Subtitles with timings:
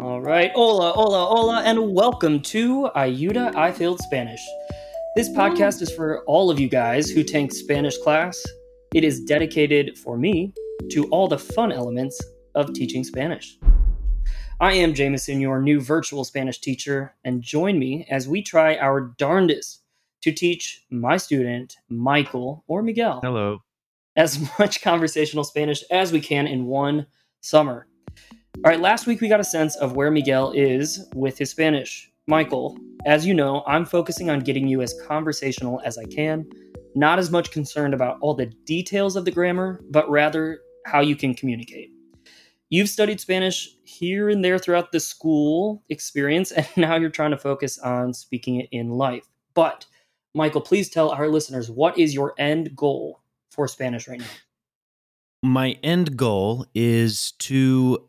[0.00, 4.40] All right, hola, hola, hola, and welcome to Ayuda I Failed Spanish.
[5.16, 8.40] This podcast is for all of you guys who take Spanish class.
[8.94, 10.54] It is dedicated for me
[10.92, 12.16] to all the fun elements
[12.54, 13.58] of teaching Spanish.
[14.60, 19.00] I am Jameson, your new virtual Spanish teacher, and join me as we try our
[19.18, 19.82] darndest
[20.22, 23.64] to teach my student, Michael or Miguel, Hello.
[24.14, 27.08] as much conversational Spanish as we can in one
[27.40, 27.87] summer.
[28.56, 32.10] All right, last week we got a sense of where Miguel is with his Spanish.
[32.26, 36.44] Michael, as you know, I'm focusing on getting you as conversational as I can,
[36.96, 41.14] not as much concerned about all the details of the grammar, but rather how you
[41.14, 41.92] can communicate.
[42.70, 47.38] You've studied Spanish here and there throughout the school experience, and now you're trying to
[47.38, 49.24] focus on speaking it in life.
[49.54, 49.86] But,
[50.34, 53.20] Michael, please tell our listeners what is your end goal
[53.50, 54.26] for Spanish right now?
[55.42, 58.07] My end goal is to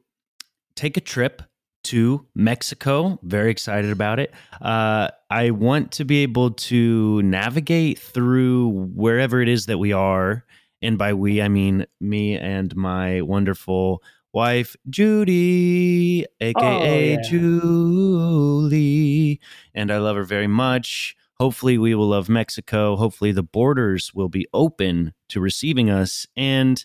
[0.79, 1.43] take a trip
[1.83, 3.19] to Mexico.
[3.21, 4.33] Very excited about it.
[4.61, 10.45] Uh, I want to be able to navigate through wherever it is that we are.
[10.81, 17.21] And by we, I mean me and my wonderful wife, Judy, aka yeah.
[17.29, 18.61] Julie.
[19.73, 21.17] And I love her very much.
[21.39, 22.95] Hopefully, we will love Mexico.
[22.95, 26.25] Hopefully, the borders will be open to receiving us.
[26.37, 26.83] And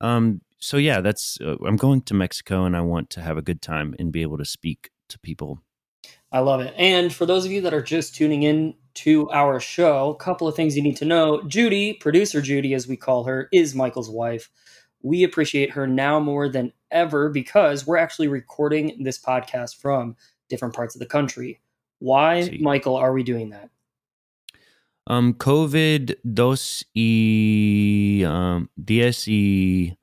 [0.00, 3.42] um, so, yeah, that's uh, I'm going to Mexico and I want to have a
[3.42, 5.60] good time and be able to speak to people.
[6.32, 6.74] I love it.
[6.76, 10.48] And for those of you that are just tuning in to our show, a couple
[10.48, 11.42] of things you need to know.
[11.46, 14.50] Judy, producer Judy, as we call her, is Michael's wife.
[15.02, 20.16] We appreciate her now more than ever because we're actually recording this podcast from
[20.48, 21.60] different parts of the country.
[22.00, 22.58] Why, See.
[22.58, 23.70] Michael, are we doing that?
[25.06, 29.96] Um, COVID dos y um, diez y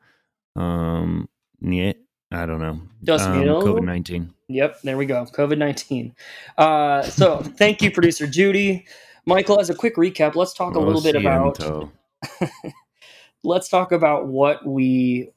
[0.58, 1.30] um,
[1.62, 1.96] nie-
[2.32, 2.82] I don't know.
[3.04, 3.62] Dos um, mil?
[3.62, 4.34] COVID nineteen.
[4.50, 5.26] Yep, there we go.
[5.26, 6.16] COVID 19.
[6.58, 8.86] Uh, so thank you, producer Judy.
[9.26, 11.60] Michael, as a quick recap, let's talk a little bit about
[13.44, 15.30] let's talk about what we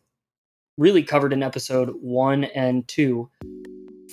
[0.79, 3.29] really covered in episode one and two.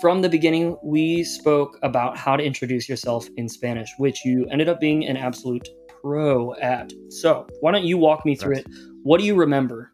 [0.02, 4.68] From the beginning, we spoke about how to introduce yourself in Spanish, which you ended
[4.68, 5.68] up being an absolute
[6.02, 6.92] pro at.
[7.10, 8.68] So, why don't you walk me through it?
[9.04, 9.92] What do you remember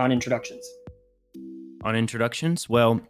[0.00, 0.66] on introductions?
[1.84, 2.68] on introductions?
[2.68, 3.00] Well,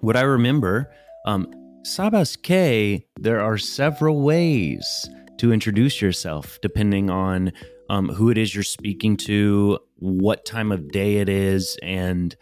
[0.00, 0.92] what I remember,
[1.26, 1.50] um,
[1.84, 5.08] sabes que there are several ways
[5.38, 7.52] to introduce yourself depending on
[7.88, 12.36] um, who it is you're speaking to, what time of day it is, and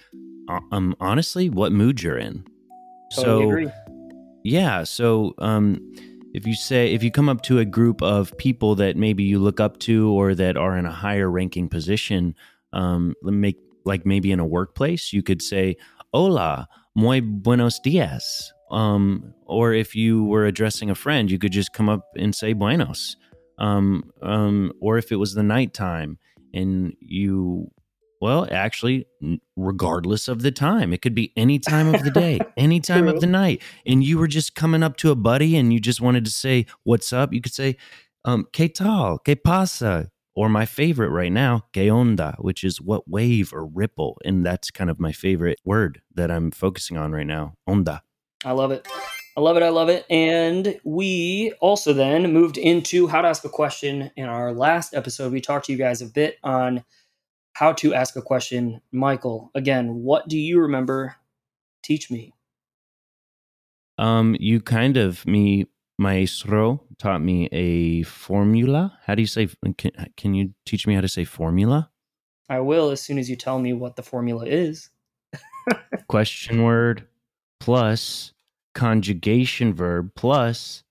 [0.50, 2.44] uh, um, honestly, what mood you're in.
[3.14, 3.68] Totally so, agree.
[4.44, 4.84] yeah.
[4.84, 5.80] So, um,
[6.34, 9.38] if you say, if you come up to a group of people that maybe you
[9.38, 12.34] look up to or that are in a higher ranking position,
[12.74, 13.56] um, let make
[13.88, 15.76] like maybe in a workplace, you could say,
[16.12, 18.52] Hola, muy buenos dias.
[18.70, 22.52] Um, or if you were addressing a friend, you could just come up and say
[22.52, 23.16] buenos.
[23.58, 26.18] Um, um, or if it was the nighttime
[26.54, 27.70] and you,
[28.20, 29.06] well, actually,
[29.56, 33.14] regardless of the time, it could be any time of the day, any time True.
[33.14, 36.00] of the night, and you were just coming up to a buddy and you just
[36.00, 37.32] wanted to say, What's up?
[37.32, 37.76] You could say,
[38.24, 39.18] um, ¿Qué tal?
[39.24, 40.10] ¿Qué pasa?
[40.38, 42.36] Or my favorite right now, ¿Qué onda?
[42.38, 44.20] Which is what wave or ripple.
[44.24, 47.54] And that's kind of my favorite word that I'm focusing on right now.
[47.68, 48.02] Onda.
[48.44, 48.86] I love it.
[49.36, 49.64] I love it.
[49.64, 50.06] I love it.
[50.08, 54.12] And we also then moved into how to ask a question.
[54.14, 56.84] In our last episode, we talked to you guys a bit on
[57.54, 58.80] how to ask a question.
[58.92, 61.16] Michael, again, what do you remember?
[61.82, 62.32] Teach me.
[63.98, 65.66] Um, you kind of me
[65.98, 68.98] maestro taught me a formula.
[69.04, 69.48] How do you say?
[69.76, 71.90] Can, can you teach me how to say formula?
[72.48, 74.90] I will as soon as you tell me what the formula is.
[76.08, 77.06] Question word
[77.60, 78.32] plus
[78.74, 80.82] conjugation verb plus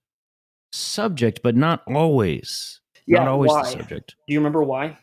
[0.71, 2.81] subject, but not always.
[3.07, 3.61] not always why?
[3.63, 4.15] the subject.
[4.27, 4.97] Do you remember why?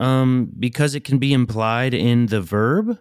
[0.00, 2.98] Um, because it can be implied in the verb.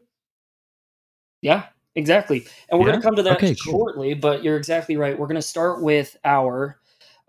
[1.41, 1.65] Yeah,
[1.97, 2.47] exactly.
[2.69, 3.73] And we're going to come to that Okay, cool.
[3.79, 5.17] shortly, but you're exactly right.
[5.19, 6.79] We're going to start with our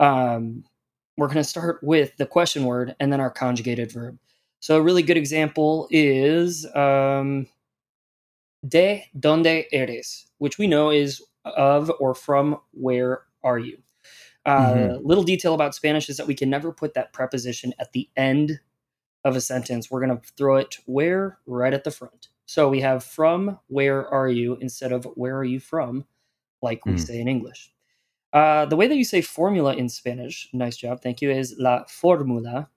[0.01, 0.65] um
[1.17, 4.17] we're going to start with the question word and then our conjugated verb.
[4.61, 7.49] So a really good example is um
[8.67, 13.79] de donde eres, which we know is of or from where are you.
[14.47, 15.05] Uh, Mhm.
[15.05, 18.61] Little detail about Spanish is that we can never put that preposition at the end
[19.25, 19.91] of a sentence.
[19.91, 22.29] We're going to throw it where right at the front.
[22.49, 26.07] So we have from where are you instead of where are you from,
[26.63, 27.07] like we Mhm.
[27.07, 27.71] say in English.
[28.33, 31.85] Uh, the way that you say formula in Spanish, nice job, thank you, is la
[31.87, 32.71] formula.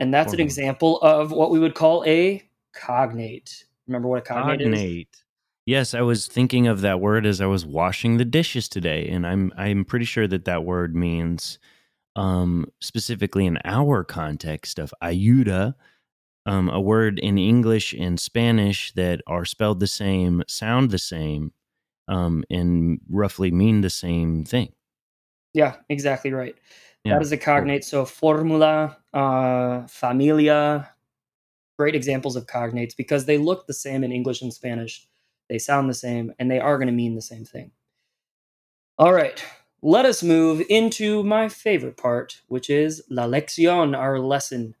[0.00, 3.64] And that's an example of what we would call a cognate.
[3.86, 4.66] Remember what a cognate, is?
[4.66, 5.24] Cognate.
[5.66, 9.26] Yes, I was thinking of that word as I was washing the dishes today, and
[9.26, 11.58] I'm I'm pretty sure that that word means,
[12.16, 15.74] um, specifically in our context of ayuda,
[16.46, 21.52] um, a word in English and Spanish that are spelled the same, sound the same,
[22.08, 24.72] um, and roughly mean the same thing.
[25.54, 26.56] Yeah, exactly right.
[27.04, 27.84] Yeah, That is a cognate.
[27.84, 30.90] So formula, uh, familia,
[31.78, 35.06] great examples of cognates because they look the same in English and Spanish.
[35.48, 37.70] They sound the same, and they are going to mean the same thing.
[38.98, 39.44] All right,
[39.82, 44.74] let us move into my favorite part, which is la lección, our lesson.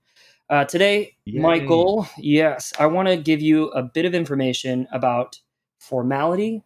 [0.50, 1.40] Uh, today, Yay.
[1.40, 5.40] Michael, yes, I want to give you a bit of information about
[5.78, 6.62] formality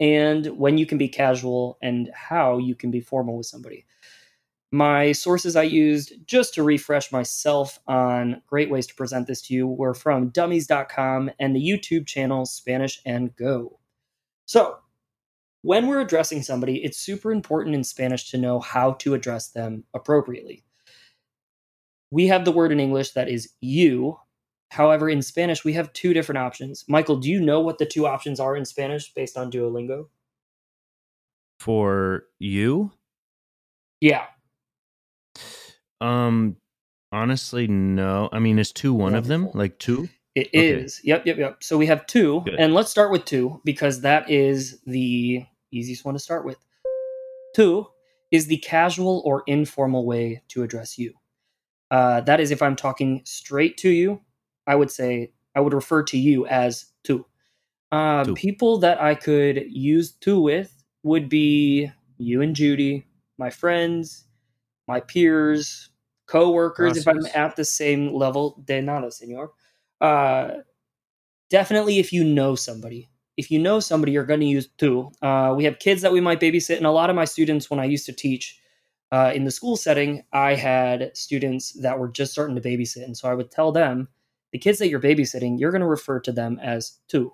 [0.00, 3.86] and when you can be casual and how you can be formal with somebody.
[4.70, 9.54] My sources I used just to refresh myself on great ways to present this to
[9.54, 13.78] you were from dummies.com and the YouTube channel Spanish and Go.
[14.44, 14.78] So,
[15.62, 19.84] when we're addressing somebody, it's super important in Spanish to know how to address them
[19.94, 20.64] appropriately.
[22.10, 24.18] We have the word in English that is you.
[24.70, 26.84] However, in Spanish, we have tu different options.
[26.88, 30.08] Michael, do you know what the tu options are in Spanish based on Duolingo?
[31.60, 32.92] For you,
[34.00, 34.26] Yeah.
[36.00, 36.56] um,
[37.10, 38.28] honestly, no.
[38.30, 39.50] I mean, is tu one of them?
[39.54, 40.08] Like tu?
[40.36, 40.68] It Okay.
[40.70, 41.00] is.
[41.02, 41.64] Yep, yep, yep.
[41.64, 42.54] So we have two, Good.
[42.60, 46.58] and let's start with two because that is the easiest one to start with.
[47.56, 47.84] Tu
[48.30, 51.14] is the casual or informal way to address you.
[51.90, 54.20] Uh, that is, if I'm talking straight to you,
[54.66, 57.24] I would say I would refer to you as tu.
[57.90, 58.34] Uh, Tu.
[58.34, 63.06] people that I could use tu with would be you and Judy,
[63.38, 64.26] my friends,
[64.86, 65.88] my peers,
[66.26, 66.96] co-workers.
[66.98, 69.52] If I'm at the same level, de nada, senor.
[70.00, 70.58] Uh,
[71.48, 75.10] definitely, if you know somebody, if you know somebody, you're going to use tu.
[75.22, 77.80] Uh, we have kids that we might babysit, and a lot of my students, when
[77.80, 78.58] I used to teach
[79.10, 83.16] uh, in the school setting, I had students that were just starting to babysit, and
[83.16, 84.08] so I would tell them,
[84.52, 87.32] the kids that you're babysitting, you're going to refer to them as tu.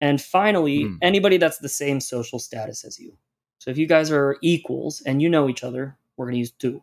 [0.00, 0.96] And finally, Hmm.
[1.02, 3.16] anybody that's the same social status as you.
[3.58, 6.50] So if you guys are equals and you know each other, we're going to use
[6.52, 6.82] tu.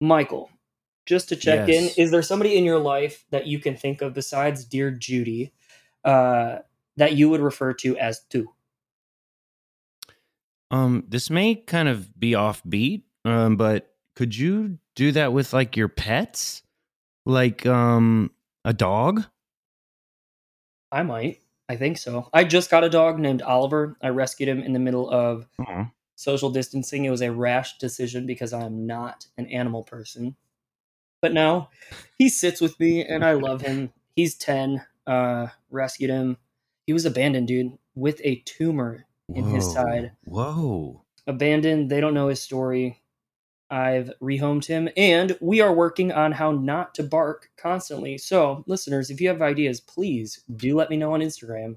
[0.00, 0.50] Michael,
[1.06, 1.96] just to check Yes.
[1.96, 5.52] in, is there somebody in your life that you can think of besides dear Judy
[6.04, 6.58] uh,
[6.96, 8.52] that you would refer to as tu?
[10.70, 15.76] Um, this may kind of be offbeat, um, but could you do that with like
[15.76, 16.62] your pets?
[17.24, 18.30] Like um
[18.64, 19.24] a dog?
[20.92, 21.40] I might.
[21.68, 22.28] I think so.
[22.32, 23.96] I just got a dog named Oliver.
[24.00, 25.90] I rescued him in the middle of Aw.
[26.14, 27.04] social distancing.
[27.04, 30.36] It was a rash decision because I'm not an animal person.
[31.20, 31.70] But now
[32.18, 33.92] he sits with me and I love him.
[34.14, 34.84] He's 10.
[35.06, 36.36] Uh, rescued him.
[36.86, 40.12] He was abandoned, dude, with a tumor in his side.
[40.24, 41.02] Whoa.
[41.26, 41.90] Abandoned.
[41.90, 43.02] They don't know his story.
[43.70, 48.16] I've rehomed him and we are working on how not to bark constantly.
[48.18, 51.76] So, listeners, if you have ideas, please do let me know on Instagram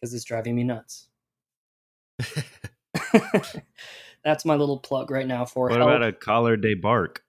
[0.00, 1.08] because it's driving me nuts.
[4.24, 5.90] That's my little plug right now for What help.
[5.90, 7.22] about a collar day bark?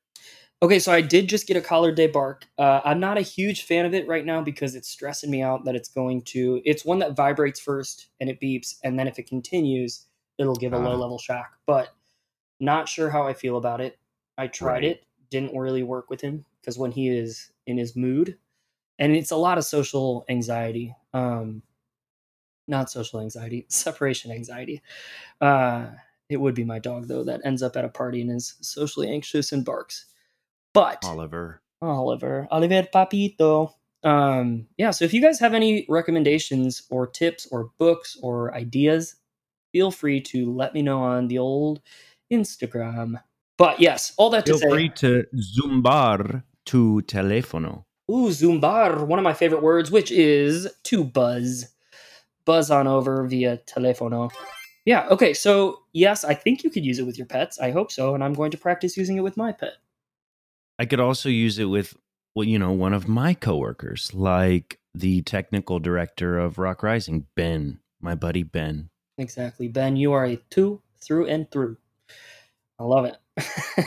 [0.63, 2.47] Okay, so I did just get a collar day bark.
[2.57, 5.65] Uh, I'm not a huge fan of it right now because it's stressing me out
[5.65, 6.61] that it's going to.
[6.65, 10.05] It's one that vibrates first and it beeps, and then if it continues,
[10.39, 10.83] it'll give a Ah.
[10.87, 11.57] low level shock.
[11.67, 11.89] But
[12.59, 13.99] not sure how I feel about it.
[14.37, 14.83] I tried Right.
[14.83, 18.37] it, didn't really work with him because when he is in his mood,
[18.99, 20.95] and it's a lot of social anxiety.
[21.13, 21.61] Um,
[22.67, 24.81] not social anxiety, separation anxiety.
[25.39, 25.87] Uh,
[26.29, 29.09] it would be my dog though that ends up at a party and is socially
[29.09, 30.05] anxious and barks.
[30.73, 31.61] But Oliver.
[31.81, 33.73] Oliver, Oliver Papito.
[34.03, 39.15] Um, yeah, so if you guys have any recommendations or tips or books or ideas,
[39.71, 41.81] feel free to let me know on the old
[42.31, 43.21] Instagram.
[43.57, 44.59] But yes, all that to say.
[44.61, 47.85] Feel free to zumbar tu telefono.
[48.09, 51.73] ooh, zumbar, one of my favorite words, which is to buzz.
[52.45, 54.31] Buzz on over via telefono.
[54.85, 57.59] Yeah, okay, so yes, I think you could use it with your pets.
[57.59, 59.73] I hope so, and I'm going to practice using it with my pet.
[60.79, 61.97] I could also use it with
[62.35, 67.79] well, you know, one of my coworkers, like the technical director of Rock Rising, Ben,
[67.99, 68.89] my buddy Ben.
[69.17, 69.67] Exactly.
[69.67, 71.77] Ben, you are a tu through and through.
[72.79, 73.17] I love it.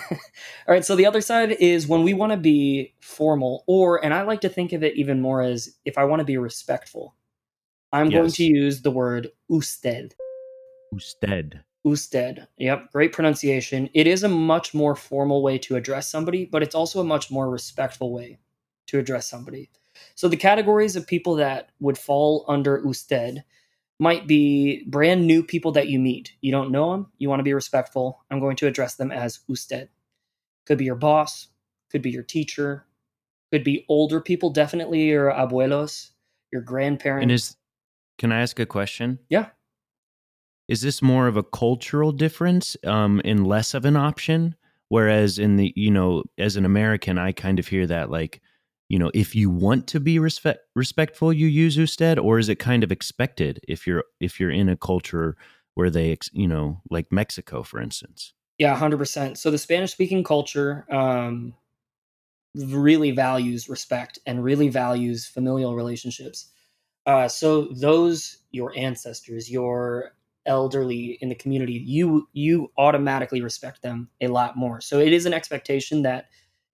[0.66, 4.12] All right, so the other side is when we want to be formal, or, and
[4.12, 7.14] I like to think of it even more as if I want to be respectful,
[7.92, 10.14] I'm going to use the word usted.
[10.94, 11.60] Usted.
[11.84, 12.46] Usted.
[12.58, 13.88] Yep, great pronunciation.
[13.94, 17.30] It is a much more formal way to address somebody, but it's also a much
[17.30, 18.38] more respectful way
[18.88, 19.70] to address somebody.
[20.14, 23.44] So the categories of people that would fall under usted
[24.00, 26.32] might be brand new people that you meet.
[26.40, 28.24] You don't know them, you want to be respectful.
[28.30, 29.90] I'm going to address them as usted.
[30.66, 31.48] Could be your boss,
[31.90, 32.86] could be your teacher,
[33.52, 36.10] could be older people, definitely your abuelos,
[36.50, 37.22] your grandparents.
[37.22, 37.56] And is
[38.18, 39.18] can I ask a question?
[39.28, 39.48] Yeah.
[40.66, 44.56] Is this more of a cultural difference um, and less of an option?
[44.88, 48.40] Whereas in the, you know, as an American, I kind of hear that like,
[48.90, 52.56] you know, if you want to be respect, respectful, you use usted, or is it
[52.56, 55.36] kind of expected if you're if you're in a culture
[55.76, 58.34] where they, you know, like Mexico, for instance?
[58.58, 59.38] Yeah, hundred percent.
[59.38, 61.54] So the Spanish speaking culture um,
[62.56, 66.50] really values respect and really values familial relationships.
[67.06, 70.16] Uh, so those your ancestors, your
[70.46, 74.80] elderly in the community, you you automatically respect them a lot more.
[74.80, 76.26] So it is an expectation that,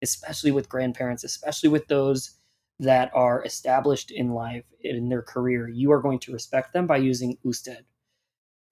[0.06, 2.36] especially with grandparents, especially with those
[2.78, 6.96] that are established in life in their career, you are going to respect them by
[6.96, 7.84] using usted.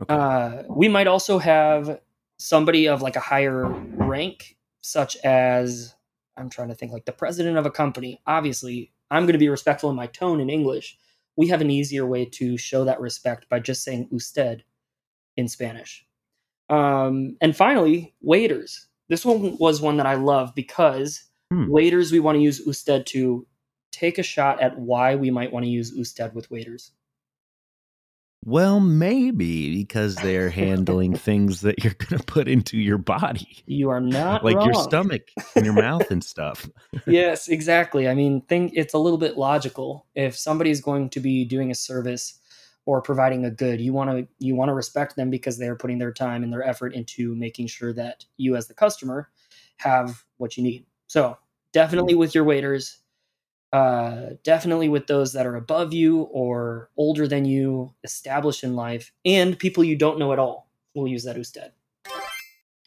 [0.01, 0.15] Okay.
[0.15, 2.01] Uh, we might also have
[2.39, 5.95] somebody of like a higher rank, such as
[6.37, 8.21] I'm trying to think like the president of a company.
[8.27, 10.99] Obviously, I'm going to be respectful in my tone in English.
[11.37, 14.65] We have an easier way to show that respect by just saying usted
[15.37, 16.07] in Spanish.
[16.69, 18.87] Um, and finally, waiters.
[19.09, 21.69] This one was one that I love because hmm.
[21.69, 23.47] waiters, we want to use usted to
[23.93, 26.93] take a shot at why we might want to use usted with waiters.
[28.47, 33.63] Well, maybe because they're handling things that you're going to put into your body.
[33.67, 34.67] You are not like wrong.
[34.67, 36.69] your stomach and your mouth and stuff.
[37.07, 38.07] yes, exactly.
[38.07, 40.07] I mean, think it's a little bit logical.
[40.15, 42.41] If somebody's going to be doing a service
[42.87, 45.99] or providing a good, you want to you want to respect them because they're putting
[45.99, 49.31] their time and their effort into making sure that you as the customer
[49.79, 50.85] have what you need.
[51.07, 51.37] So,
[51.73, 52.99] definitely with your waiters,
[53.73, 59.13] uh, definitely with those that are above you or older than you, established in life,
[59.25, 60.69] and people you don't know at all.
[60.95, 61.73] We'll use that instead.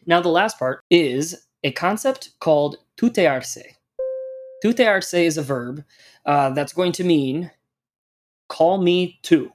[0.06, 3.64] Now, the last part is a concept called tutearse.
[4.64, 5.84] Tutearse is a verb
[6.26, 7.52] uh, that's going to mean
[8.48, 9.52] call me tu.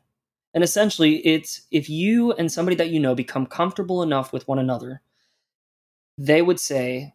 [0.54, 4.58] And essentially, it's if you and somebody that you know become comfortable enough with one
[4.58, 5.00] another,
[6.18, 7.14] they would say,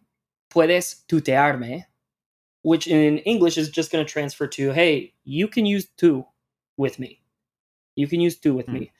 [0.50, 1.84] puedes tutearme,
[2.62, 6.24] which in English is just going to transfer to, hey, you can use tu
[6.76, 7.20] with me.
[7.96, 8.80] You can use tu with mm.
[8.80, 8.92] me.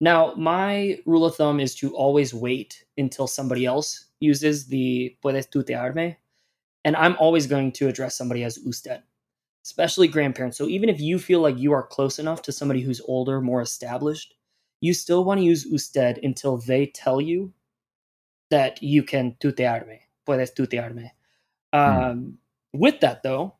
[0.00, 5.48] Now, my rule of thumb is to always wait until somebody else uses the puedes
[5.48, 6.16] tutearme.
[6.84, 9.02] And I'm always going to address somebody as usted,
[9.64, 10.58] especially grandparents.
[10.58, 13.62] So even if you feel like you are close enough to somebody who's older, more
[13.62, 14.34] established,
[14.80, 17.52] you still want to use usted until they tell you
[18.50, 21.10] that you can tutearme, puedes tutearme.
[21.74, 22.10] Mm.
[22.10, 22.38] Um,
[22.72, 23.54] with that, though,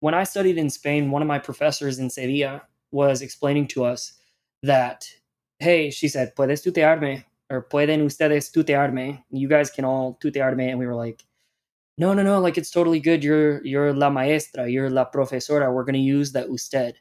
[0.00, 4.14] when I studied in Spain, one of my professors in Sevilla was explaining to us
[4.62, 5.08] that,
[5.60, 9.22] hey, she said, puedes tutearme, or pueden ustedes tutearme.
[9.30, 10.68] You guys can all tutearme.
[10.68, 11.24] And we were like,
[11.96, 13.22] no, no, no, like it's totally good.
[13.22, 15.72] You're you're la maestra, you're la profesora.
[15.72, 16.98] We're gonna use that usted.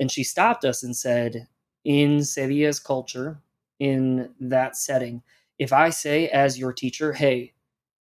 [0.00, 1.46] And she stopped us and said,
[1.84, 3.40] in Sevilla's culture,
[3.78, 5.22] in that setting,
[5.58, 7.52] if I say as your teacher, hey,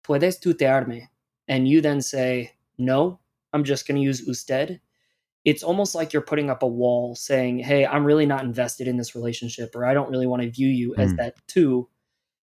[0.04, 1.08] puedes tutearme,
[1.48, 3.20] and you then say, no,
[3.54, 4.82] I'm just going to use usted,
[5.44, 8.98] it's almost like you're putting up a wall saying, hey, I'm really not invested in
[8.98, 11.04] this relationship, or I don't really want to view you mm.
[11.04, 11.88] as that too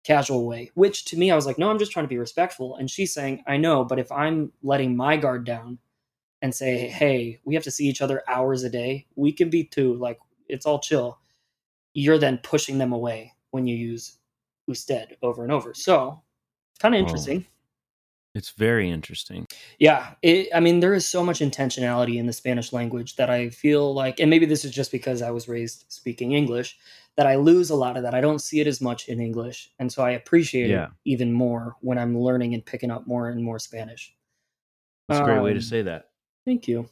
[0.04, 0.70] casual way.
[0.74, 2.76] Which to me, I was like, no, I'm just trying to be respectful.
[2.76, 5.78] And she's saying, I know, but if I'm letting my guard down
[6.42, 9.64] and say, hey, we have to see each other hours a day, we can be
[9.64, 10.18] tu, like
[10.48, 11.18] it's all chill.
[11.94, 14.18] You're then pushing them away when you use
[14.66, 15.74] usted over and over.
[15.74, 16.22] So,
[16.72, 17.46] it's kind of interesting.
[18.34, 19.46] It's very interesting.
[19.78, 23.50] Yeah, it, I mean, there is so much intentionality in the Spanish language that I
[23.50, 26.76] feel like, and maybe this is just because I was raised speaking English,
[27.16, 28.14] that I lose a lot of that.
[28.14, 30.86] I don't see it as much in English, and so I appreciate yeah.
[30.86, 34.14] it even more when I'm learning and picking up more and more Spanish.
[35.08, 36.10] That's a great um, way to um, say that.
[36.44, 36.88] Thank you.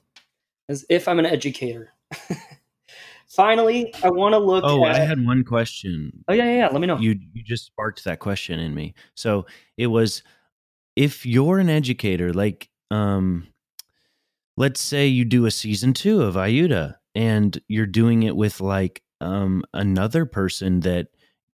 [0.69, 1.91] As if I'm an educator.
[3.29, 4.63] Finally, I want to look.
[4.67, 4.97] Oh, at...
[4.97, 6.25] I had one question.
[6.29, 6.69] Oh yeah, yeah, yeah.
[6.69, 6.99] Let me know.
[6.99, 8.95] You you just sparked that question in me.
[9.15, 9.47] So
[9.79, 10.23] it was
[10.97, 13.49] if you're an educator, like, um,
[14.57, 19.03] let's say you do a season two of Ayuda and you're doing it with like
[19.23, 21.09] um, another person that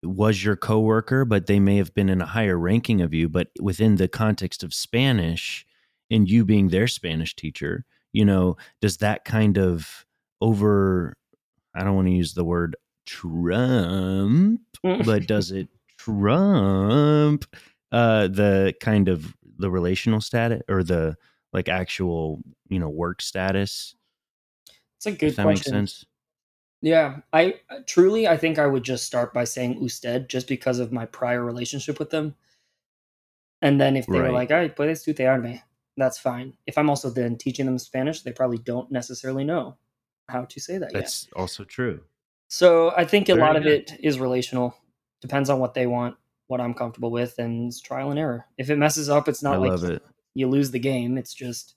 [0.04, 3.48] was your coworker, but they may have been in a higher ranking of you, but
[3.60, 5.66] within the context of Spanish
[6.12, 10.06] and you being their Spanish teacher, you know, does that kind of
[10.42, 11.16] over,
[11.76, 17.46] I don't want to use the word trump, but does it trump
[17.92, 21.16] uh the kind of the relational status or the
[21.54, 23.96] like actual you know work status
[24.98, 25.74] it's a good if that question.
[25.76, 26.06] makes sense
[26.86, 27.56] Yeah, I
[27.88, 31.44] truly I think I would just start by saying usted just because of my prior
[31.44, 32.36] relationship with them.
[33.64, 34.34] And then if they were Right.
[34.34, 35.64] like, "Ay, puedes tutearme,"
[35.98, 36.56] that's fine.
[36.68, 39.78] If I'm also then teaching them Spanish, they probably don't necessarily know
[40.30, 41.00] how to say that yet.
[41.02, 42.04] That's also true.
[42.50, 44.76] So I think a Very lot of it is relational.
[45.22, 46.16] Depends on what they want,
[46.46, 48.46] what I'm comfortable with, and it's trial and error.
[48.60, 50.04] If it messes up, it's I not like love it.
[50.36, 51.18] you lose the game.
[51.18, 51.74] It's just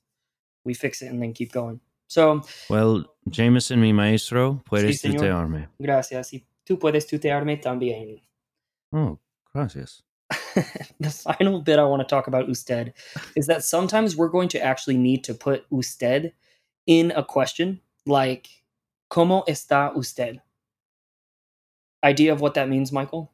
[0.65, 1.81] we fix it and then keep going.
[2.09, 5.21] So Well, Jameson, mi maestro, puedes señor.
[5.21, 5.69] tutearme.
[5.81, 6.33] gracias.
[6.33, 8.21] Y tú puedes tutearme también.
[8.93, 9.19] Oh,
[9.55, 10.03] gracias.
[11.01, 12.93] the final bit I want to talk about usted
[13.35, 16.33] is that sometimes we're going to actually need to put usted
[16.87, 18.49] in a question like
[19.11, 20.41] ¿Cómo está usted?
[22.05, 23.33] Idea of what that means, Michael?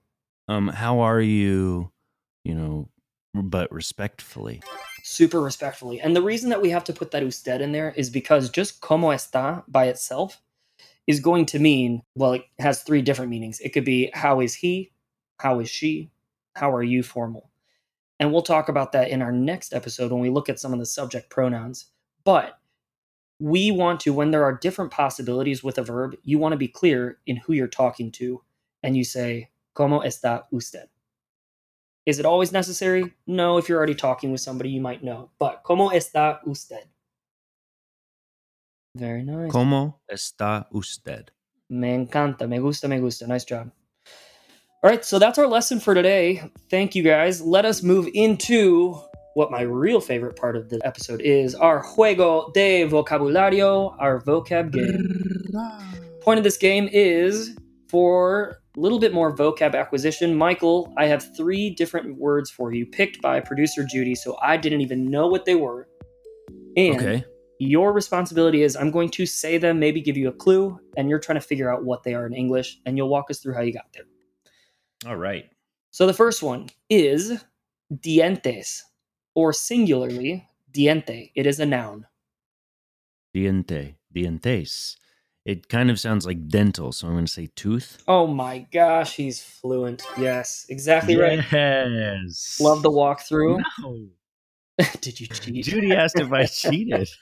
[0.49, 1.91] Um, how are you?
[2.45, 2.89] You know,
[3.35, 4.63] but respectfully.
[5.07, 6.01] Super respectfully.
[6.01, 8.81] And the reason that we have to put that usted in there is because just
[8.81, 10.41] ¿Cómo está by itself
[11.07, 13.61] is going to mean, well, it has three different meanings.
[13.61, 14.93] It could be how is he?
[15.39, 16.11] How is she?
[16.57, 17.51] How are you formal?
[18.19, 20.79] And we'll talk about that in our next episode when we look at some of
[20.79, 21.91] the subject pronouns.
[22.25, 22.59] But
[23.39, 26.69] we want to, when there are different possibilities with a verb, you want to be
[26.69, 28.41] clear in who you're talking to.
[28.83, 30.89] And you say, ¿Cómo está usted?
[32.07, 33.15] Is it always necessary?
[33.27, 35.31] No, if you're already talking with somebody, you might know.
[35.39, 36.85] But ¿Cómo está usted?
[38.97, 39.51] Very nice.
[39.51, 41.31] ¿Cómo está usted?
[41.71, 42.49] Me encanta.
[42.49, 43.27] Me gusta, me gusta.
[43.27, 43.71] Nice job.
[44.83, 46.43] All right, so that's our lesson for today.
[46.71, 47.41] Thank you guys.
[47.41, 49.01] Let us move into
[49.33, 54.71] what my real favorite part of the episode is our juego de vocabulario, our vocab
[54.71, 55.51] game.
[56.21, 57.57] Point of this game is
[57.89, 60.35] for a little bit more vocab acquisition.
[60.35, 64.81] Michael, I have three different words for you picked by producer Judy, so I didn't
[64.81, 65.89] even know what they were.
[66.77, 67.25] And Okay.
[67.59, 71.21] your responsibility is I'm going to say them, maybe give you a clue, and you're
[71.21, 73.61] trying to figure out what they are in English, and you'll walk us through how
[73.63, 74.05] you got there.
[75.07, 75.49] All right.
[75.91, 77.45] So the first one is
[77.93, 78.81] dientes,
[79.37, 81.31] or singularly, diente.
[81.37, 82.07] It is a noun.
[83.35, 83.95] Diente.
[84.15, 84.97] Dientes.
[85.45, 88.03] It kind of sounds like dental, so I'm going to say tooth.
[88.09, 90.03] Oh my gosh, he's fluent.
[90.17, 91.41] Yes, exactly right.
[91.53, 92.59] Yes.
[92.61, 93.63] Love the walkthrough.
[93.83, 94.07] No.
[95.01, 95.67] Did you cheat?
[95.67, 97.09] Judy asked if I cheated.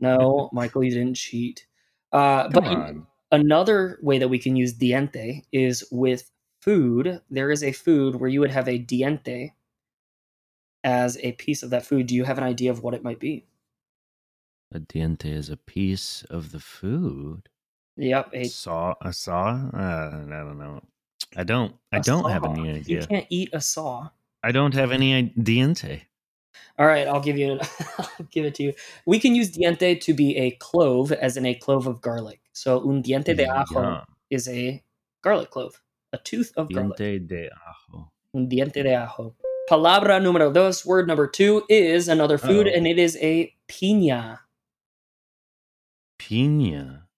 [0.00, 1.66] No, Michael, you didn't cheat.
[2.12, 3.06] Uh, Come but on.
[3.30, 7.20] another way that we can use diente is with food.
[7.30, 9.52] There is a food where you would have a diente
[10.82, 12.06] as a piece of that food.
[12.06, 13.44] Do you have an idea of what it might be?
[14.72, 17.48] A diente is a piece of the food.
[17.96, 19.68] Yep, a saw a saw?
[19.74, 20.80] Uh, I don't know.
[21.36, 21.74] I don't.
[21.92, 22.52] I don't have saw.
[22.52, 24.08] any You can't eat a saw.
[24.42, 26.02] I don't have any diente.
[26.78, 27.58] All right, I'll give you.
[27.98, 28.72] I'll give it to you.
[29.06, 32.40] We can use diente to be a clove, as in a clove of garlic.
[32.52, 34.00] So un diente de ajo Yum.
[34.30, 34.82] is a
[35.22, 35.80] garlic clove,
[36.12, 36.96] a tooth of garlic.
[36.96, 38.10] Diente de ajo.
[38.34, 39.34] Un diente de ajo.
[39.68, 42.76] Palabra número dos, word number two is another food, Uh-oh.
[42.76, 44.38] and it is a piña.
[46.30, 47.08] Pina.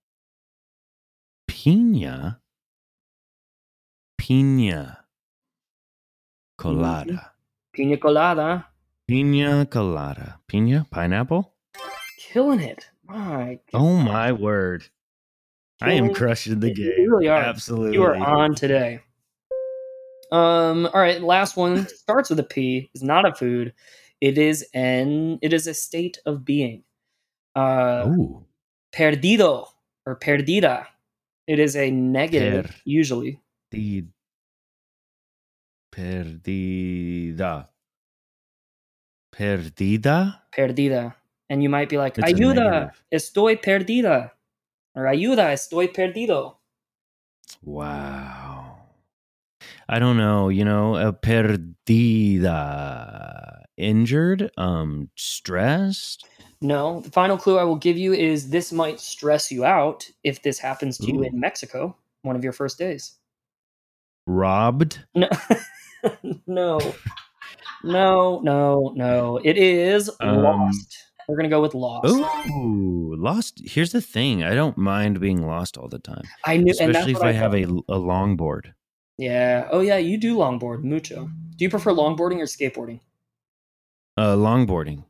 [1.47, 2.41] Pina.
[4.17, 5.05] Pina.
[6.57, 7.33] Colada.
[7.77, 8.69] Piña colada.
[9.07, 10.41] Pina colada.
[10.49, 10.87] Pina?
[10.91, 11.53] Pineapple?
[12.21, 12.89] Killing it.
[13.05, 14.85] My Oh my word.
[15.83, 16.95] I am crushing the game.
[16.97, 17.39] You really are.
[17.39, 17.99] Absolutely.
[17.99, 19.01] You are on today.
[20.31, 20.87] Um.
[20.87, 21.21] All right.
[21.21, 22.89] Last one starts with a P.
[22.95, 23.75] Is not a food.
[24.23, 25.39] It is an.
[25.43, 26.85] It is a state of being.
[27.55, 28.47] Uh, Ooh.
[28.93, 29.67] Perdido
[30.07, 30.87] or perdida.
[31.47, 33.41] It is a negative Per- usually.
[33.71, 34.07] Di-
[35.93, 37.69] Perdida.
[39.35, 40.41] Perdida?
[40.57, 41.15] Perdida,
[41.51, 44.31] and you might be like, It's "Ayuda, estoy perdida,"
[44.95, 46.57] or "Ayuda, estoy perdido."
[47.63, 48.79] Wow.
[49.89, 52.53] I don't know, you know, a perdida.
[53.77, 54.51] Injured?
[54.57, 56.27] Um, stressed?
[56.63, 60.43] No, the final clue I will give you is this might stress you out if
[60.43, 63.15] this happens to you in Mexico, one of your first days.
[64.29, 65.05] Robbed?
[65.15, 65.29] No,
[66.47, 66.79] no,
[67.83, 69.41] no, no, no.
[69.43, 70.99] It is Um, lost.
[71.29, 72.15] We're gonna go with lost.
[72.51, 73.61] Ooh, lost.
[73.65, 74.45] Here's the thing.
[74.45, 77.55] I don't mind being lost all the time, I knew, especially if what I have
[77.55, 78.75] a, a longboard.
[79.19, 79.69] Yeah.
[79.73, 81.29] Oh yeah, you do longboard mucho.
[81.57, 83.01] Do you prefer longboarding or skateboarding?
[84.17, 85.05] Uh, longboarding.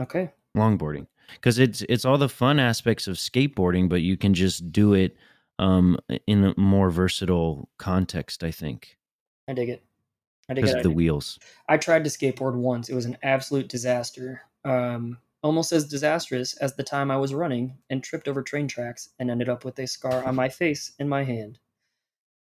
[0.00, 0.30] Okay.
[0.56, 4.92] Longboarding because it's it's all the fun aspects of skateboarding but you can just do
[4.94, 5.16] it
[5.58, 8.98] um in a more versatile context i think
[9.48, 9.82] I dig it.
[10.48, 10.78] I dig because it.
[10.78, 11.38] Of the wheels
[11.68, 12.88] I tried to skateboard once.
[12.88, 14.42] It was an absolute disaster.
[14.64, 19.10] Um, almost as disastrous as the time I was running and tripped over train tracks
[19.18, 21.58] and ended up with a scar on my face and my hand.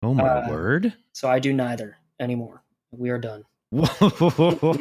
[0.03, 0.95] Oh my Uh, word!
[1.13, 2.63] So I do neither anymore.
[2.91, 3.45] We are done.
[3.73, 3.81] we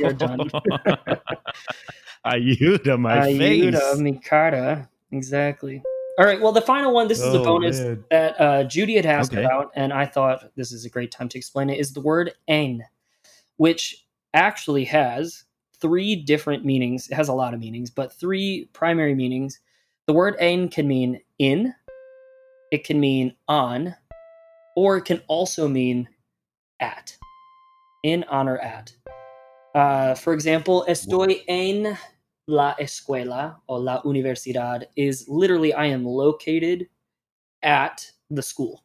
[0.03, 0.49] are done.
[2.27, 3.75] Ayuda, my face.
[3.75, 4.89] Ayuda, mi cara.
[5.11, 5.81] Exactly.
[6.17, 6.39] All right.
[6.41, 8.03] Well, the final one, this is a Oh, bonus man.
[8.11, 9.43] that uh, Judy had asked Okay.
[9.43, 12.33] about, and I thought this is a great time to explain it, is the word
[12.49, 12.83] en,
[13.57, 15.45] which actually has
[15.79, 17.07] three different meanings.
[17.09, 19.59] It has a lot of meanings, but three primary meanings.
[20.07, 21.73] The word en can mean in,
[22.71, 23.95] it can mean on,
[24.75, 26.09] or it can also mean
[26.81, 27.15] at.
[28.03, 28.93] In, on, or at.
[29.75, 31.97] Uh, for example, estoy en
[32.47, 36.87] la escuela or la universidad is literally I am located
[37.61, 38.83] at the school,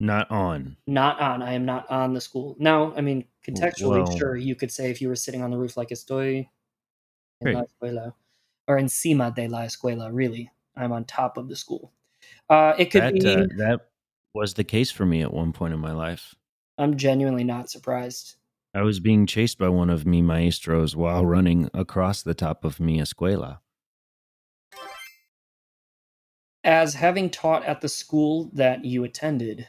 [0.00, 0.76] Not on.
[0.86, 1.42] not on.
[1.42, 2.56] I am not on the school.
[2.58, 5.58] Now, I mean, contextually, Well- sure, you could say if you were sitting on the
[5.58, 6.48] roof like estoy
[7.40, 8.14] en la escuela
[8.66, 10.50] or encima de la escuela, really.
[10.76, 11.92] I'm on top of the school.
[12.48, 13.80] Uh, it could That be, uh, that
[14.34, 16.34] was the case for me at one point in my life.
[16.78, 18.36] I'm genuinely not surprised.
[18.74, 22.80] I was being chased by one of mi maestros while running across the top of
[22.80, 23.58] mi escuela.
[26.64, 29.66] As having taught at the school that you attended,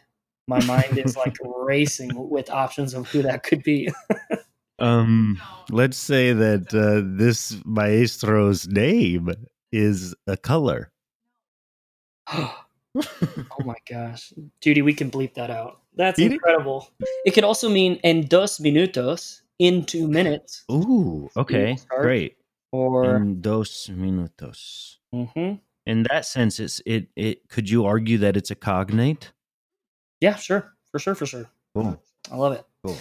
[0.48, 3.90] my mind is like racing with options of who that could be.
[4.80, 9.30] Um, let's say that uh, this maestro's name
[9.72, 10.92] is a color.
[12.34, 12.64] oh
[13.66, 14.34] my gosh.
[14.62, 15.82] Judy, we can bleep that out.
[16.00, 16.90] That's Eat incredible.
[17.26, 22.38] It could also mean en dos minutos, in two minutes, Ooh, okay, great.
[22.72, 24.96] or En dos minutos.
[25.14, 25.56] Mm-hmm.
[25.86, 27.10] In that sense, it's it.
[27.18, 29.34] It could you argue that it's a cognate?
[30.22, 31.50] yeah, sure, for sure, for sure.
[31.76, 32.02] Cool.
[32.32, 32.64] I love it.
[32.86, 32.98] Cool.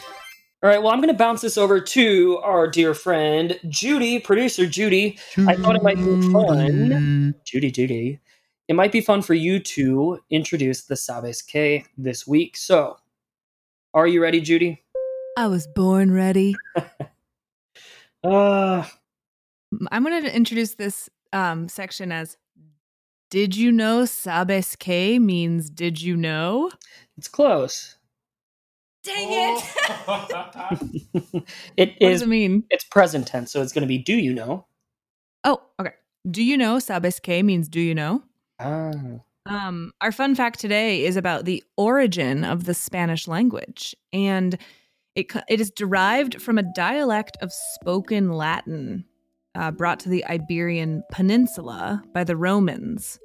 [0.60, 4.66] All right, well, I'm going to bounce this over to our dear friend Judy, producer
[4.66, 5.16] Judy.
[5.46, 7.32] I thought it might be fun.
[7.44, 8.18] Judy, Judy.
[8.68, 12.56] It might be fun for you to introduce the Sabes que this week.
[12.56, 12.98] So,
[13.94, 14.84] are you ready, Judy?
[15.38, 16.54] I was born ready.
[18.24, 18.84] Uh,
[19.92, 22.36] I'm going to introduce this um, section as
[23.30, 26.70] Did you know Sabes que means did you know?
[27.16, 27.96] it's close.
[29.04, 29.64] Dang it.
[31.76, 32.64] it what is does it mean?
[32.70, 34.66] it's present tense, so it's going to be do you know?
[35.44, 35.92] Oh, okay.
[36.28, 38.24] Do you know Sabes que means do you know?
[38.60, 38.92] Ah.
[39.46, 44.58] Um, our fun fact today is about the origin of the Spanish language, and
[45.14, 49.04] it it is derived from a dialect of spoken Latin
[49.54, 53.18] uh, brought to the Iberian Peninsula by the Romans.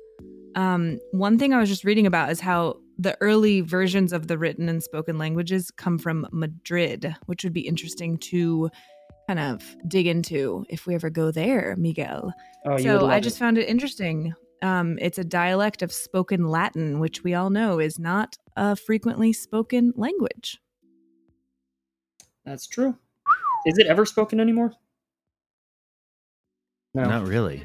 [0.55, 4.37] Um, one thing I was just reading about is how the early versions of the
[4.37, 8.69] written and spoken languages come from Madrid, which would be interesting to
[9.27, 12.33] kind of dig into if we ever go there, Miguel
[12.65, 13.39] Oh, so I just it.
[13.39, 14.33] found it interesting.
[14.63, 19.33] Um, it's a dialect of spoken Latin, which we all know is not a frequently
[19.33, 20.59] spoken language.
[22.45, 22.95] That's true.
[23.65, 24.71] Is it ever spoken anymore?
[26.93, 27.63] No, Not really.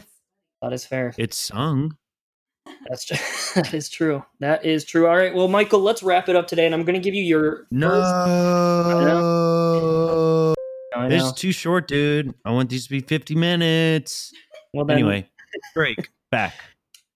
[0.62, 1.14] that is fair.
[1.18, 1.96] It's sung.
[2.88, 3.22] That's just,
[3.54, 4.24] that is true.
[4.40, 5.06] That is true.
[5.06, 7.22] All right, well, Michael, let's wrap it up today, and I'm going to give you
[7.22, 7.72] your first.
[7.72, 7.90] No,
[10.96, 11.14] I know.
[11.14, 12.34] it's too short, dude.
[12.44, 14.32] I want these to be fifty minutes.
[14.74, 15.28] Well, then, Anyway,
[15.74, 16.54] break back,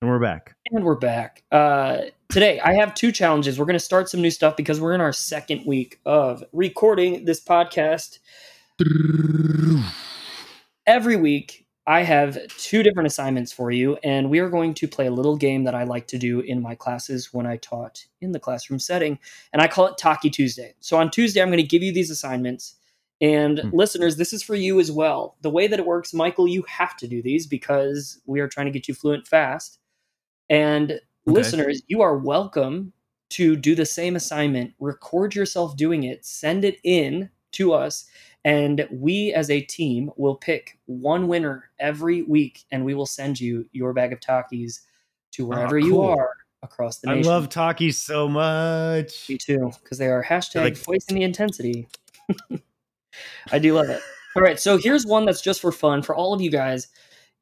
[0.03, 0.57] and we're back.
[0.73, 1.45] and we're back.
[1.53, 3.57] Uh, today, I have two challenges.
[3.59, 7.25] We're going to start some new stuff because we're in our second week of recording
[7.25, 8.19] this podcast.
[10.89, 15.07] Every week, I have two different assignments for you, and we are going to play
[15.07, 18.33] a little game that I like to do in my classes when I taught in
[18.33, 19.21] the classroom setting,
[19.53, 20.75] and I call it Taki Tuesday.
[20.81, 22.75] So on Tuesday, I'm going to give you these assignments.
[23.21, 23.71] And Hmm.
[23.73, 25.37] listeners, this is for you as well.
[25.43, 28.67] The way that it works, Michael, you have to do these because we are trying
[28.67, 29.79] to get you fluent fast.
[30.53, 32.93] And listeners, you are welcome
[33.31, 38.05] to do the same assignment, record yourself doing it, send it in to us,
[38.45, 43.41] and we as a team will pick one winner every week and we will send
[43.41, 44.81] you your bag of Takis
[45.31, 46.11] to ah, wherever you cool.
[46.11, 47.31] are across the nation.
[47.31, 49.31] I love Takis so much.
[49.31, 51.89] Me too, because they are hashtag like- voicing the intensity.
[53.51, 54.03] I do love it.
[54.37, 56.89] All right, so here's one that's just for fun for all of you guys.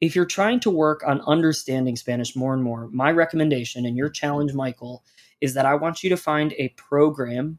[0.01, 4.09] If you're trying to work on understanding Spanish more and more, my recommendation and your
[4.09, 5.05] challenge, Michael,
[5.41, 7.59] is that I want you to find a program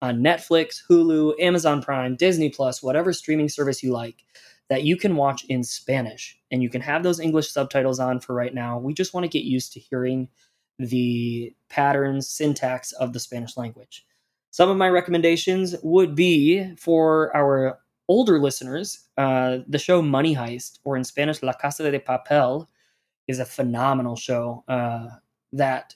[0.00, 4.24] on Netflix, Hulu, Amazon Prime, Disney Plus, whatever streaming service you like
[4.68, 8.34] that you can watch in Spanish and you can have those English subtitles on for
[8.34, 8.78] right now.
[8.78, 10.28] We just want to get used to hearing
[10.78, 14.06] the patterns, syntax of the Spanish language.
[14.50, 20.78] Some of my recommendations would be for our older listeners, uh, the show Money Heist,
[20.84, 22.66] or in Spanish La Casa de Papel,
[23.28, 25.08] is a phenomenal show uh,
[25.52, 25.94] that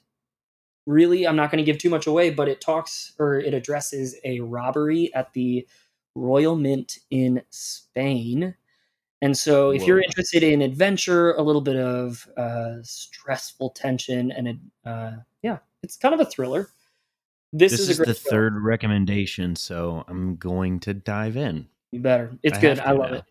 [0.86, 4.16] really I'm not going to give too much away, but it talks or it addresses
[4.24, 5.66] a robbery at the
[6.14, 8.54] Royal Mint in Spain.
[9.22, 9.88] And so, if Whoa.
[9.88, 15.96] you're interested in adventure, a little bit of uh, stressful tension, and uh, yeah, it's
[15.96, 16.68] kind of a thriller.
[17.52, 21.66] This, This, is, is, a great the third recommendation, so I'm going to dive in.
[21.92, 22.36] You better.
[22.42, 22.78] It's I good.
[22.80, 23.18] I love now.
[23.18, 23.24] it.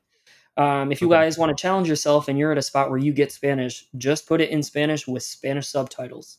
[0.57, 1.17] Um, if you Okay.
[1.17, 4.27] guys want to challenge yourself and you're at a spot where you get Spanish, just
[4.27, 6.37] put it in Spanish with Spanish subtitles.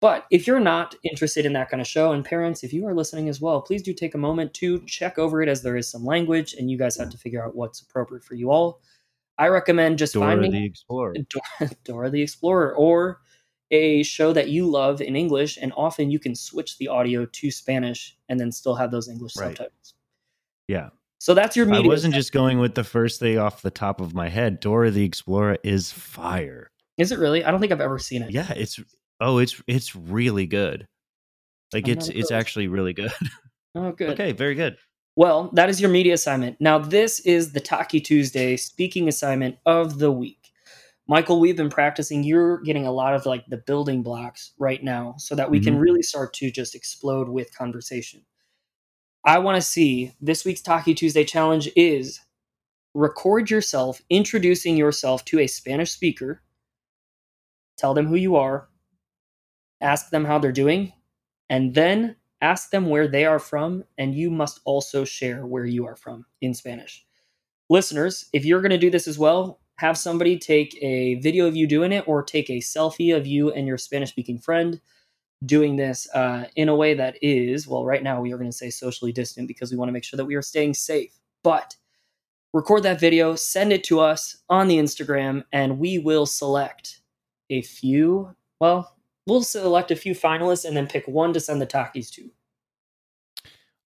[0.00, 2.94] But if you're not interested in that kind of show, and parents, if you are
[2.94, 5.90] listening as well, please do take a moment to check over it as there is
[5.90, 8.80] some language and you guys have to figure out what's appropriate for you all.
[9.38, 11.14] I recommend just Dora finding the Explorer.
[11.30, 13.20] Dora, Dora the Explorer or
[13.70, 17.50] a show that you love in English, and often you can switch the audio to
[17.50, 19.56] Spanish and then still have those English Right.
[19.56, 19.94] subtitles.
[20.68, 20.90] Yeah.
[21.18, 21.84] So that's your media.
[21.84, 24.60] I wasn't just going with the first thing off the top of my head.
[24.60, 26.70] Dora the Explorer is fire.
[26.96, 27.44] Is it really?
[27.44, 28.30] I don't think I've ever seen it.
[28.30, 28.80] Yeah, it's
[29.20, 30.86] oh, it's it's really good.
[31.72, 33.12] Like I'm it's it's actually really good.
[33.74, 34.10] Oh, good.
[34.10, 34.76] okay, very good.
[35.14, 36.56] Well, that is your media assignment.
[36.58, 40.50] Now, this is the Taki Tuesday speaking assignment of the week.
[41.06, 42.24] Michael, we've been practicing.
[42.24, 45.76] You're getting a lot of like the building blocks right now so that we can
[45.76, 45.80] Mhm.
[45.80, 48.24] really start to just explode with conversation.
[49.28, 52.22] I want to see this week's Taki Tuesday challenge is
[52.94, 56.40] record yourself introducing yourself to a Spanish speaker.
[57.76, 58.70] Tell them who you are,
[59.82, 60.94] ask them how they're doing,
[61.50, 65.84] and then ask them where they are from, and you must also share where you
[65.84, 67.04] are from in Spanish.
[67.68, 71.54] Listeners, if you're going to do this as well, have somebody take a video of
[71.54, 74.80] you doing it or take a selfie of you and your Spanish speaking friend
[75.46, 78.56] doing this uh, in a way that is, well, right now we are going to
[78.56, 81.18] say socially distant because we want to make sure that we are staying safe.
[81.42, 81.76] But
[82.52, 87.00] record that video, send it to us on the Instagram, and we will select
[87.50, 88.34] a few.
[88.60, 88.96] Well,
[89.26, 92.30] we'll select a few finalists and then pick one to send the Takis to.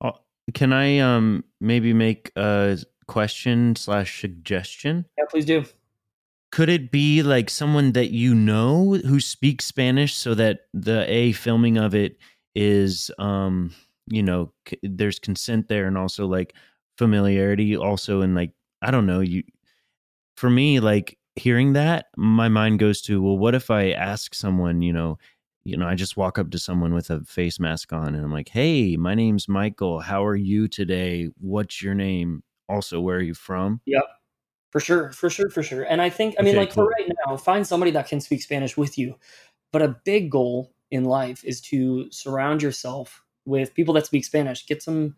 [0.01, 0.13] Uh,
[0.55, 5.05] Can I um maybe make a question slash suggestion?
[5.19, 5.65] Yeah, please do.
[6.53, 11.33] Could it be like someone that you know who speaks Spanish so that the a
[11.33, 12.19] filming of it
[12.55, 13.75] is um
[14.07, 16.55] you know c- there's consent there and also like
[16.99, 19.43] familiarity also and like I don't know you
[20.37, 24.83] for me like hearing that my mind goes to well what if I ask someone
[24.83, 25.19] you know
[25.65, 28.33] you know I just walk up to someone with a face mask on and I'm
[28.33, 30.01] like hey my name's Michael.
[30.01, 31.31] How are you today?
[31.41, 32.43] What's your name?
[32.69, 33.81] Also where are you from
[34.73, 35.83] For sure, for sure, for sure.
[35.85, 38.43] And I think, I mean, Okay, like for right now, find somebody that can speak
[38.43, 39.17] Spanish with you.
[39.71, 44.67] But a big goal in life is to surround yourself with people that speak Spanish.
[44.67, 45.15] Get some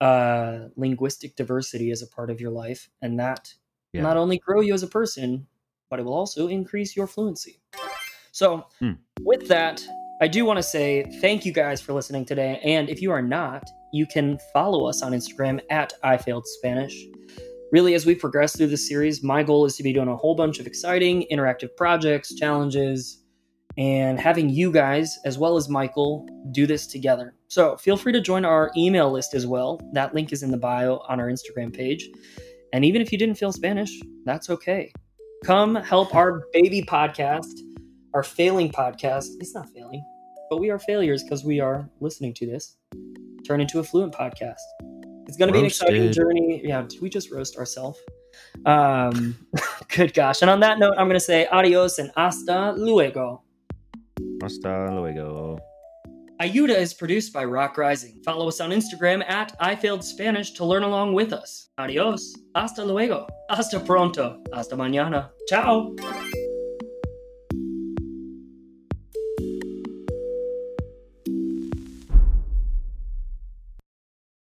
[0.00, 3.54] uh, linguistic diversity as a part of your life, and that
[3.92, 4.02] Yeah.
[4.02, 5.46] not only grow you as a person,
[5.88, 7.60] but it will also increase your fluency.
[8.32, 8.92] So, Hmm.
[9.20, 9.86] with that,
[10.20, 12.60] I do want to say thank you guys for listening today.
[12.64, 17.06] And if you are not, you can follow us on Instagram at I Failed Spanish.
[17.74, 20.36] Really, as we progress through this series, my goal is to be doing a whole
[20.36, 23.24] bunch of exciting interactive projects, challenges,
[23.76, 27.34] and having you guys, as well as Michael, do this together.
[27.48, 29.80] So feel free to join our email list as well.
[29.92, 32.08] That link is in the bio on our Instagram page.
[32.72, 33.90] And even if you didn't feel Spanish,
[34.24, 34.92] that's okay.
[35.44, 37.58] Come help our baby podcast,
[38.14, 39.30] our failing podcast.
[39.40, 40.04] It's not failing,
[40.48, 42.76] but we are failures because we are listening to this.
[43.44, 44.62] Turn into a fluent podcast.
[45.26, 46.60] It's going to be an exciting journey.
[46.64, 47.98] Yeah, did we just roast ourselves?
[48.66, 49.36] Um,
[49.96, 50.42] good gosh.
[50.42, 53.42] And on that note, I'm going to say adios and hasta luego.
[54.42, 55.58] hasta luego
[56.40, 58.20] Ayuda is produced by Rock Rising.
[58.24, 61.68] Follow us on Instagram at I Failed Spanish to learn along with us.
[61.78, 62.34] Adios.
[62.56, 63.26] Hasta luego.
[63.50, 64.42] Hasta pronto.
[64.52, 65.30] Hasta mañana.
[65.48, 65.94] Ciao.